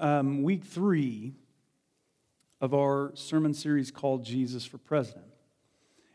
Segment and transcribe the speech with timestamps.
[0.00, 1.34] um, week three
[2.60, 5.26] of our sermon series called Jesus for President.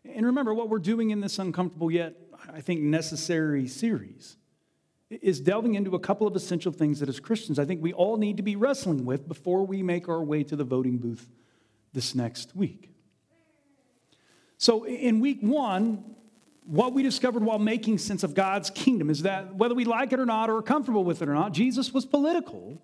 [0.03, 2.16] And remember, what we're doing in this uncomfortable yet,
[2.52, 4.38] I think, necessary series
[5.09, 8.17] is delving into a couple of essential things that as Christians I think we all
[8.17, 11.29] need to be wrestling with before we make our way to the voting booth
[11.93, 12.91] this next week.
[14.57, 16.15] So, in week one,
[16.65, 20.20] what we discovered while making sense of God's kingdom is that whether we like it
[20.20, 22.82] or not or are comfortable with it or not, Jesus was political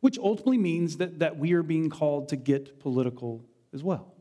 [0.00, 4.14] which ultimately means that, that we are being called to get political as well.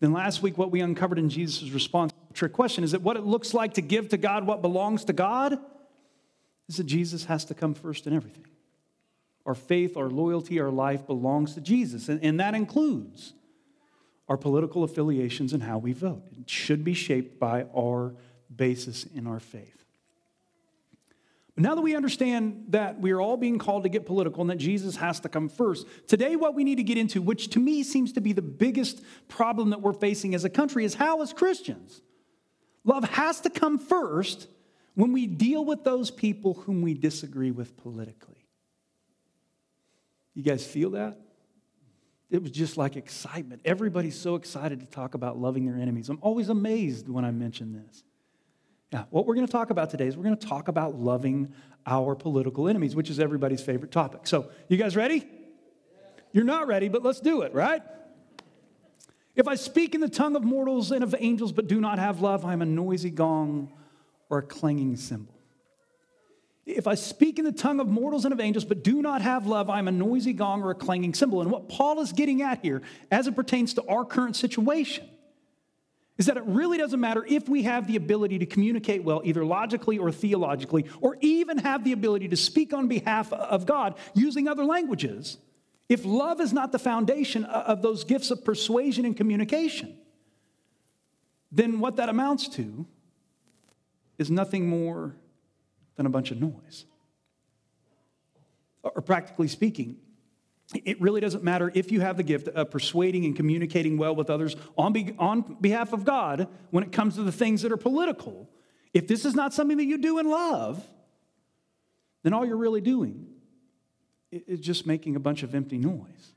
[0.00, 3.16] Then last week, what we uncovered in Jesus' response to trick question is that what
[3.16, 5.58] it looks like to give to God what belongs to God
[6.68, 8.46] is that Jesus has to come first in everything.
[9.46, 13.32] Our faith, our loyalty, our life belongs to Jesus, and, and that includes
[14.28, 16.24] our political affiliations and how we vote.
[16.38, 18.14] It should be shaped by our
[18.54, 19.85] basis in our faith.
[21.58, 24.58] Now that we understand that we are all being called to get political and that
[24.58, 27.82] Jesus has to come first, today what we need to get into, which to me
[27.82, 31.32] seems to be the biggest problem that we're facing as a country, is how, as
[31.32, 32.02] Christians,
[32.84, 34.48] love has to come first
[34.94, 38.46] when we deal with those people whom we disagree with politically.
[40.34, 41.18] You guys feel that?
[42.28, 43.62] It was just like excitement.
[43.64, 46.10] Everybody's so excited to talk about loving their enemies.
[46.10, 48.02] I'm always amazed when I mention this.
[48.92, 51.52] Yeah, what we're going to talk about today is we're going to talk about loving
[51.86, 54.26] our political enemies, which is everybody's favorite topic.
[54.26, 55.26] So, you guys ready?
[56.32, 57.82] You're not ready, but let's do it, right?
[59.34, 62.20] If I speak in the tongue of mortals and of angels but do not have
[62.20, 63.72] love, I am a noisy gong
[64.30, 65.34] or a clanging cymbal.
[66.64, 69.46] If I speak in the tongue of mortals and of angels but do not have
[69.46, 71.40] love, I'm a noisy gong or a clanging cymbal.
[71.42, 75.08] And what Paul is getting at here, as it pertains to our current situation,
[76.18, 79.44] is that it really doesn't matter if we have the ability to communicate well, either
[79.44, 84.48] logically or theologically, or even have the ability to speak on behalf of God using
[84.48, 85.36] other languages.
[85.88, 89.96] If love is not the foundation of those gifts of persuasion and communication,
[91.52, 92.86] then what that amounts to
[94.18, 95.14] is nothing more
[95.96, 96.86] than a bunch of noise.
[98.82, 99.96] Or practically speaking,
[100.74, 104.30] it really doesn't matter if you have the gift of persuading and communicating well with
[104.30, 107.76] others on, be, on behalf of God when it comes to the things that are
[107.76, 108.48] political.
[108.92, 110.84] If this is not something that you do in love,
[112.24, 113.26] then all you're really doing
[114.32, 116.32] is just making a bunch of empty noise.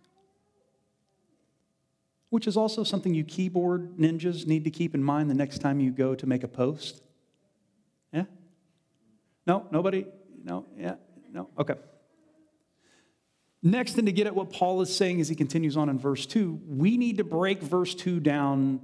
[2.30, 5.80] Which is also something you keyboard ninjas need to keep in mind the next time
[5.80, 7.02] you go to make a post.
[8.14, 8.26] Yeah?
[9.48, 10.06] No, nobody?
[10.44, 10.96] No, yeah,
[11.34, 11.74] no, okay.
[13.62, 16.26] Next, and to get at what Paul is saying as he continues on in verse
[16.26, 18.82] 2, we need to break verse 2 down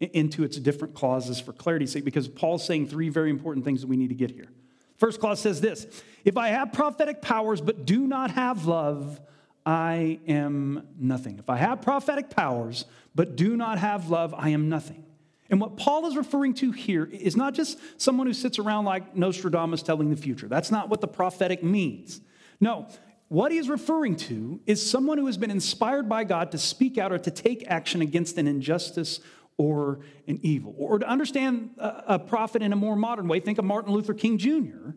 [0.00, 3.86] into its different clauses for clarity's sake, because Paul's saying three very important things that
[3.86, 4.48] we need to get here.
[4.96, 5.86] First clause says this
[6.24, 9.20] If I have prophetic powers but do not have love,
[9.66, 11.38] I am nothing.
[11.38, 12.84] If I have prophetic powers
[13.14, 15.04] but do not have love, I am nothing.
[15.50, 19.14] And what Paul is referring to here is not just someone who sits around like
[19.14, 20.48] Nostradamus telling the future.
[20.48, 22.20] That's not what the prophetic means.
[22.60, 22.88] No,
[23.32, 26.98] what he is referring to is someone who has been inspired by God to speak
[26.98, 29.20] out or to take action against an injustice
[29.56, 30.74] or an evil.
[30.76, 34.36] Or to understand a prophet in a more modern way, think of Martin Luther King
[34.36, 34.90] Jr.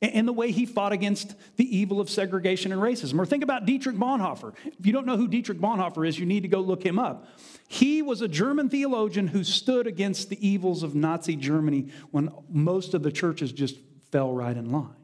[0.00, 3.18] and the way he fought against the evil of segregation and racism.
[3.18, 4.54] Or think about Dietrich Bonhoeffer.
[4.66, 7.26] If you don't know who Dietrich Bonhoeffer is, you need to go look him up.
[7.66, 12.94] He was a German theologian who stood against the evils of Nazi Germany when most
[12.94, 13.78] of the churches just
[14.12, 14.94] fell right in line.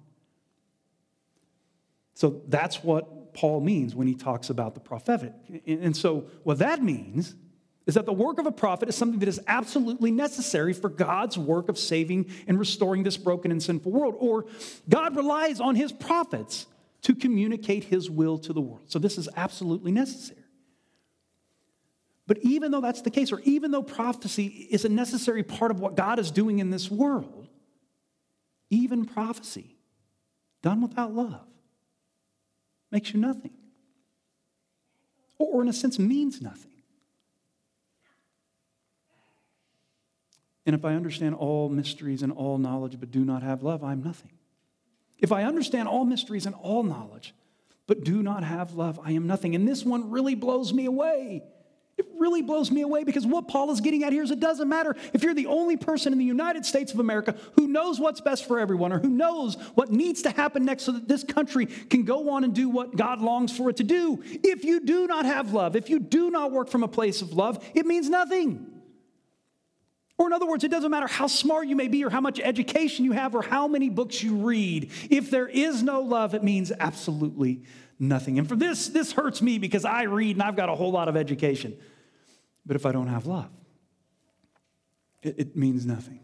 [2.17, 5.35] So that's what Paul means when he talks about the prophetic.
[5.67, 7.35] And so what that means
[7.87, 11.37] is that the work of a prophet is something that is absolutely necessary for God's
[11.37, 14.15] work of saving and restoring this broken and sinful world.
[14.19, 14.47] Or
[14.89, 16.67] God relies on his prophets
[17.03, 18.85] to communicate his will to the world.
[18.87, 20.41] So this is absolutely necessary.
[22.27, 25.81] But even though that's the case, or even though prophecy is a necessary part of
[25.81, 27.47] what God is doing in this world,
[28.71, 29.77] even prophecy
[30.63, 31.47] done without love
[32.91, 33.53] makes you nothing.
[35.39, 36.73] Or, in a sense, means nothing.
[40.65, 44.03] And if I understand all mysteries and all knowledge but do not have love, I'm
[44.03, 44.33] nothing.
[45.19, 47.35] If I understand all mysteries and all knowledge
[47.87, 49.55] but do not have love, I am nothing.
[49.55, 51.45] And this one really blows me away.
[52.19, 54.97] Really blows me away because what Paul is getting at here is it doesn't matter
[55.13, 58.47] if you're the only person in the United States of America who knows what's best
[58.47, 62.05] for everyone or who knows what needs to happen next so that this country can
[62.05, 64.23] go on and do what God longs for it to do.
[64.25, 67.33] If you do not have love, if you do not work from a place of
[67.33, 68.67] love, it means nothing.
[70.19, 72.41] Or, in other words, it doesn't matter how smart you may be, or how much
[72.41, 74.91] education you have, or how many books you read.
[75.11, 77.63] If there is no love, it means absolutely
[77.99, 78.39] nothing.
[78.39, 81.09] And for this, this hurts me because I read and I've got a whole lot
[81.09, 81.77] of education.
[82.67, 83.49] But if I don't have love,
[85.23, 86.21] it, it means nothing.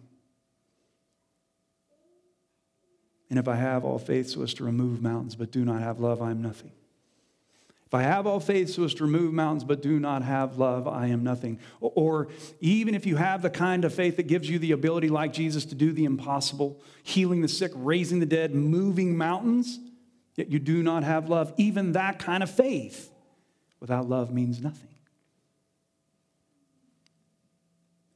[3.31, 6.01] And if I have all faith so as to remove mountains, but do not have
[6.01, 6.73] love, I am nothing.
[7.87, 10.89] If I have all faith so as to remove mountains, but do not have love,
[10.89, 11.59] I am nothing.
[11.81, 12.29] Or
[12.61, 15.67] even if you have the kind of faith that gives you the ability, like Jesus,
[15.67, 19.79] to do the impossible, healing the sick, raising the dead, moving mountains,
[20.37, 23.11] yet you do not have love, even that kind of faith
[23.79, 24.92] without love means nothing.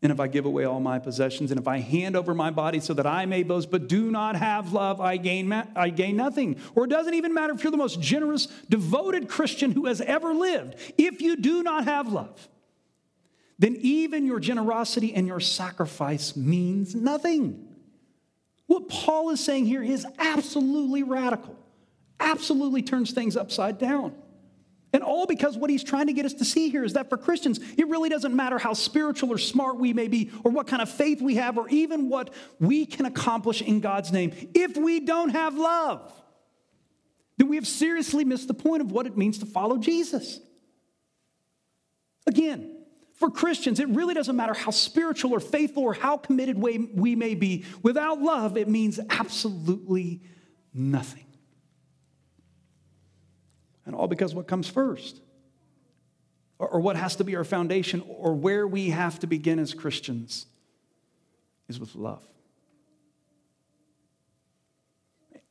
[0.03, 2.81] And if I give away all my possessions, and if I hand over my body
[2.81, 6.57] so that I may boast, but do not have love, I gain, I gain nothing.
[6.75, 10.35] Or it doesn't even matter if you're the most generous, devoted Christian who has ever
[10.35, 10.77] lived.
[10.99, 12.49] If you do not have love,
[13.59, 17.67] then even your generosity and your sacrifice means nothing.
[18.67, 21.57] What Paul is saying here is absolutely radical,
[22.21, 24.15] absolutely turns things upside down.
[24.93, 27.19] And all because what he's trying to get us to see here is that for
[27.19, 30.81] Christians, it really doesn't matter how spiritual or smart we may be, or what kind
[30.81, 34.33] of faith we have, or even what we can accomplish in God's name.
[34.55, 36.13] If we don't have love,
[37.37, 40.41] then we have seriously missed the point of what it means to follow Jesus.
[42.27, 42.73] Again,
[43.17, 47.35] for Christians, it really doesn't matter how spiritual or faithful or how committed we may
[47.35, 47.65] be.
[47.83, 50.23] Without love, it means absolutely
[50.73, 51.26] nothing.
[53.87, 55.21] And all because what comes first,
[56.59, 59.73] or, or what has to be our foundation, or where we have to begin as
[59.73, 60.47] Christians,
[61.69, 62.27] is with love.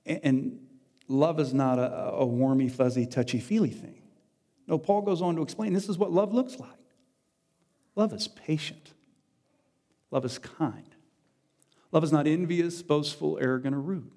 [0.05, 0.59] And
[1.07, 4.01] love is not a, a warmy, fuzzy, touchy feely thing.
[4.67, 6.69] No, Paul goes on to explain this is what love looks like
[7.95, 8.93] love is patient,
[10.11, 10.95] love is kind,
[11.93, 14.11] love is not envious, boastful, arrogant, or rude.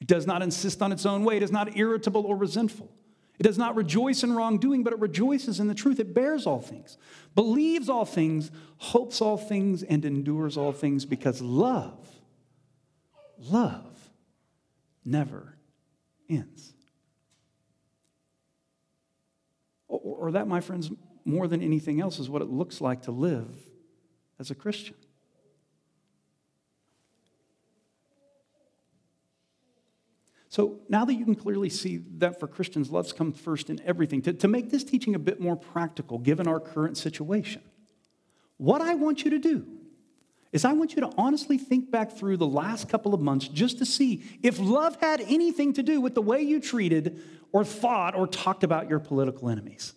[0.00, 2.90] It does not insist on its own way, it is not irritable or resentful.
[3.40, 5.98] It does not rejoice in wrongdoing, but it rejoices in the truth.
[5.98, 6.98] It bears all things,
[7.34, 12.06] believes all things, hopes all things, and endures all things because love,
[13.38, 13.98] love
[15.06, 15.56] never
[16.28, 16.74] ends.
[19.88, 20.90] Or, that, my friends,
[21.24, 23.58] more than anything else, is what it looks like to live
[24.38, 24.96] as a Christian.
[30.50, 34.20] So now that you can clearly see that for Christians, love comes first in everything,
[34.22, 37.62] to, to make this teaching a bit more practical given our current situation,
[38.56, 39.64] what I want you to do
[40.52, 43.78] is I want you to honestly think back through the last couple of months just
[43.78, 47.22] to see if love had anything to do with the way you treated
[47.52, 49.94] or thought or talked about your political enemies.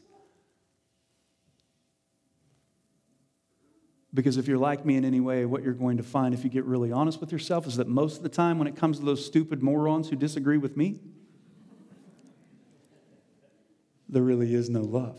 [4.14, 6.50] Because if you're like me in any way, what you're going to find if you
[6.50, 9.06] get really honest with yourself is that most of the time, when it comes to
[9.06, 11.00] those stupid morons who disagree with me,
[14.08, 15.18] there really is no love.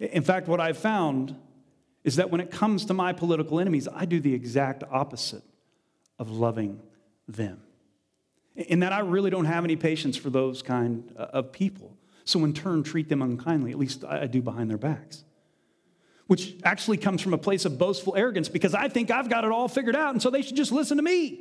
[0.00, 1.36] In fact, what I've found
[2.02, 5.44] is that when it comes to my political enemies, I do the exact opposite
[6.18, 6.80] of loving
[7.28, 7.62] them.
[8.56, 11.96] In that I really don't have any patience for those kind uh, of people.
[12.24, 15.24] So, in turn, treat them unkindly, at least I do behind their backs
[16.28, 19.50] which actually comes from a place of boastful arrogance because I think I've got it
[19.50, 21.40] all figured out, and so they should just listen to me.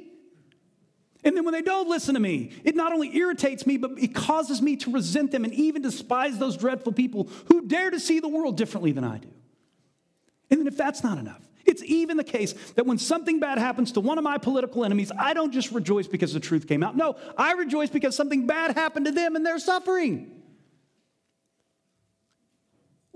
[1.23, 4.15] And then when they don't listen to me, it not only irritates me, but it
[4.15, 8.21] causes me to resent them and even despise those dreadful people who dare to see
[8.21, 9.27] the world differently than I do.
[10.49, 13.91] And then if that's not enough, it's even the case that when something bad happens
[13.93, 16.95] to one of my political enemies, I don't just rejoice because the truth came out.
[16.95, 20.36] No, I rejoice because something bad happened to them and they're suffering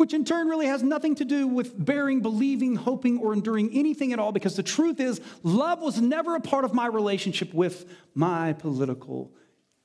[0.01, 4.13] which in turn really has nothing to do with bearing, believing, hoping, or enduring anything
[4.13, 7.85] at all, because the truth is, love was never a part of my relationship with
[8.15, 9.31] my political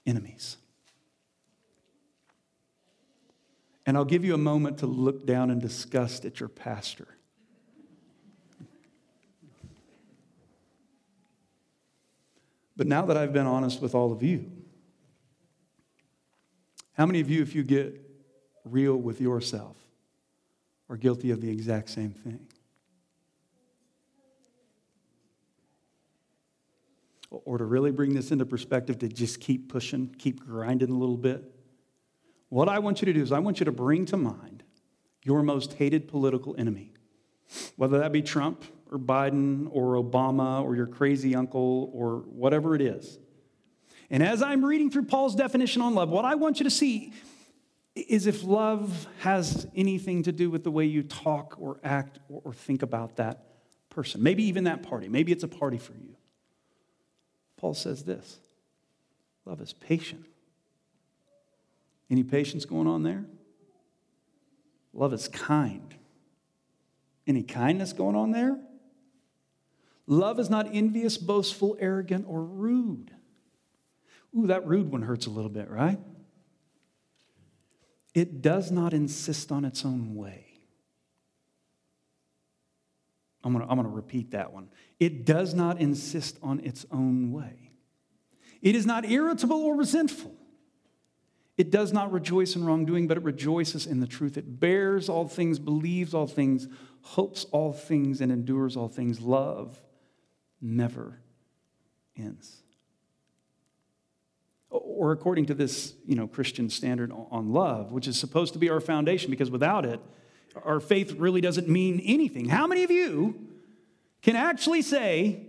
[0.06, 0.56] enemies.
[3.84, 7.08] And I'll give you a moment to look down in disgust at your pastor.
[12.74, 14.50] But now that I've been honest with all of you,
[16.94, 18.00] how many of you, if you get
[18.64, 19.76] real with yourself,
[20.88, 22.40] are guilty of the exact same thing.
[27.30, 31.16] Or to really bring this into perspective, to just keep pushing, keep grinding a little
[31.16, 31.42] bit.
[32.48, 34.62] What I want you to do is, I want you to bring to mind
[35.24, 36.92] your most hated political enemy,
[37.74, 42.80] whether that be Trump or Biden or Obama or your crazy uncle or whatever it
[42.80, 43.18] is.
[44.08, 47.12] And as I'm reading through Paul's definition on love, what I want you to see
[47.96, 52.52] is if love has anything to do with the way you talk or act or
[52.52, 53.46] think about that
[53.88, 55.08] person, maybe even that party.
[55.08, 56.14] Maybe it's a party for you.
[57.56, 58.38] Paul says this
[59.46, 60.26] love is patient.
[62.10, 63.24] Any patience going on there?
[64.92, 65.94] Love is kind.
[67.26, 68.58] Any kindness going on there?
[70.06, 73.10] Love is not envious, boastful, arrogant, or rude.
[74.36, 75.98] Ooh, that rude one hurts a little bit, right?
[78.16, 80.46] It does not insist on its own way.
[83.44, 84.70] I'm going to I'm going to repeat that one.
[84.98, 87.72] It does not insist on its own way.
[88.62, 90.34] It is not irritable or resentful.
[91.58, 94.38] It does not rejoice in wrongdoing, but it rejoices in the truth.
[94.38, 96.68] It bears all things, believes all things,
[97.02, 99.20] hopes all things, and endures all things.
[99.20, 99.78] Love
[100.62, 101.20] never
[102.16, 102.62] ends.
[104.96, 108.70] Or according to this you know, Christian standard on love, which is supposed to be
[108.70, 110.00] our foundation, because without it,
[110.64, 112.48] our faith really doesn't mean anything.
[112.48, 113.38] How many of you
[114.22, 115.48] can actually say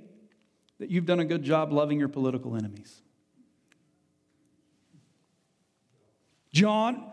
[0.80, 3.02] that you've done a good job loving your political enemies?
[6.52, 7.06] John?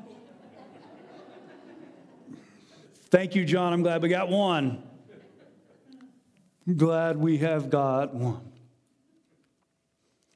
[3.11, 3.73] Thank you, John.
[3.73, 4.83] I'm glad we got one.
[6.67, 8.54] I'm glad we have got one.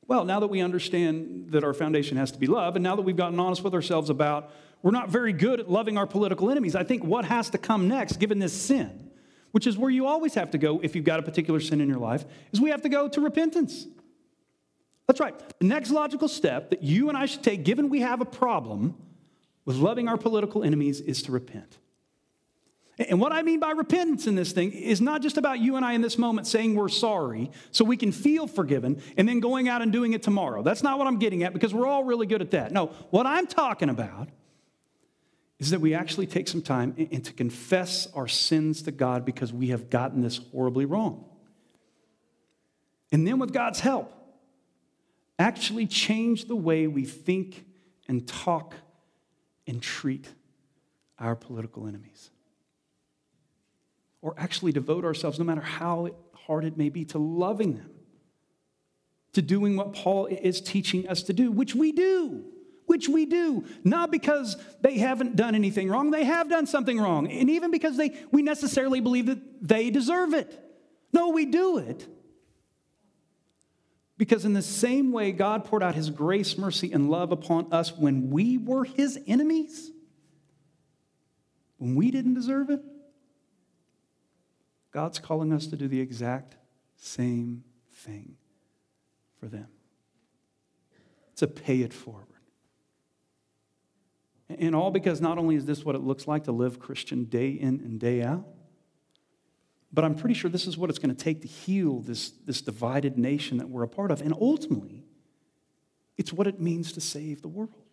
[0.09, 3.03] Well, now that we understand that our foundation has to be love, and now that
[3.03, 4.51] we've gotten honest with ourselves about
[4.83, 6.75] we're not very good at loving our political enemies.
[6.75, 9.11] I think what has to come next, given this sin,
[9.51, 11.89] which is where you always have to go if you've got a particular sin in
[11.89, 13.87] your life, is we have to go to repentance.
[15.07, 15.35] That's right.
[15.59, 18.97] The next logical step that you and I should take, given we have a problem
[19.65, 21.79] with loving our political enemies, is to repent.
[22.99, 25.85] And what I mean by repentance in this thing is not just about you and
[25.85, 29.69] I in this moment saying we're sorry so we can feel forgiven and then going
[29.69, 30.63] out and doing it tomorrow.
[30.63, 32.73] That's not what I'm getting at because we're all really good at that.
[32.73, 34.29] No, what I'm talking about
[35.61, 39.53] is that we actually take some time and to confess our sins to God because
[39.53, 41.25] we have gotten this horribly wrong.
[43.11, 44.13] And then, with God's help,
[45.39, 47.65] actually change the way we think
[48.07, 48.75] and talk
[49.67, 50.29] and treat
[51.19, 52.31] our political enemies.
[54.21, 57.91] Or actually devote ourselves, no matter how hard it may be, to loving them,
[59.35, 62.45] to doing what Paul is teaching us to do, which we do
[62.89, 67.31] which we do, not because they haven't done anything wrong, they have done something wrong,
[67.31, 70.59] and even because they, we necessarily believe that they deserve it.
[71.13, 72.07] No, we do it.
[74.17, 77.97] Because in the same way God poured out his grace, mercy, and love upon us
[77.97, 79.93] when we were his enemies,
[81.77, 82.83] when we didn't deserve it,
[84.93, 86.57] God's calling us to do the exact
[86.97, 88.37] same thing
[89.39, 89.69] for them.
[91.37, 92.25] To pay it forward.
[94.49, 97.51] And all because not only is this what it looks like to live Christian day
[97.51, 98.47] in and day out,
[99.93, 102.61] but I'm pretty sure this is what it's going to take to heal this, this
[102.61, 104.21] divided nation that we're a part of.
[104.21, 105.05] And ultimately,
[106.17, 107.88] it's what it means to save the world.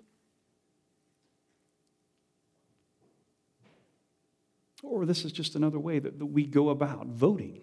[4.86, 7.60] Or this is just another way that, that we go about voting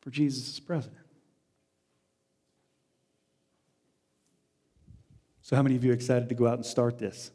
[0.00, 1.00] for Jesus as president.
[5.42, 7.30] So, how many of you are excited to go out and start this?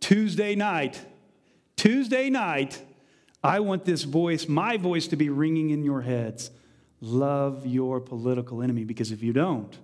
[0.00, 1.04] Tuesday night,
[1.76, 2.80] Tuesday night,
[3.42, 6.50] I want this voice, my voice, to be ringing in your heads.
[7.00, 9.76] Love your political enemy, because if you don't,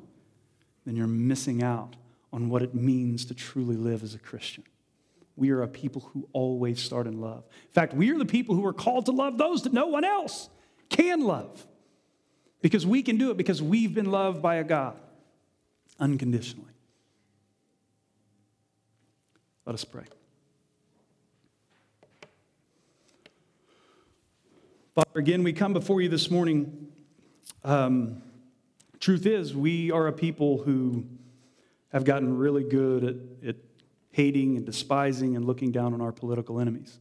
[0.87, 1.97] then you're missing out
[2.33, 4.65] on what it means to truly live as a Christian.
[5.39, 7.45] We are a people who always start in love.
[7.67, 10.05] In fact, we are the people who are called to love those that no one
[10.05, 10.49] else
[10.89, 11.65] can love.
[12.61, 14.97] Because we can do it because we've been loved by a God
[16.01, 16.73] unconditionally.
[19.65, 20.05] Let us pray.
[24.95, 26.89] Father, again, we come before you this morning.
[27.63, 28.23] Um,
[28.99, 31.07] truth is, we are a people who
[31.93, 33.57] have gotten really good at, at
[34.19, 36.99] hating and despising and looking down on our political enemies.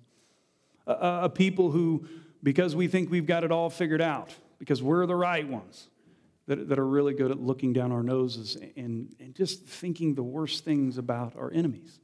[0.86, 2.05] A, a, people who,
[2.43, 5.88] because we think we've got it all figured out, because we're the right ones,
[6.45, 10.21] that, that are really good at looking down our noses and, and just thinking the
[10.21, 12.00] worst things about our enemies.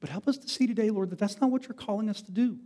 [0.00, 2.30] But help us to see today, Lord, that that's not what you're calling us to
[2.30, 2.56] do.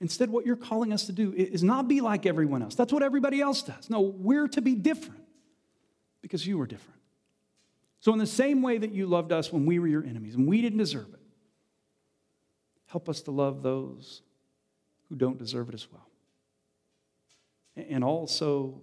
[0.00, 2.74] Instead, what you're calling us to do is not be like everyone else.
[2.74, 3.90] That's what everybody else does.
[3.90, 5.20] No, we're to be different
[6.22, 6.99] because you are different.
[8.00, 10.46] So, in the same way that you loved us when we were your enemies and
[10.46, 11.20] we didn't deserve it,
[12.86, 14.22] help us to love those
[15.08, 16.08] who don't deserve it as well.
[17.76, 18.80] And also,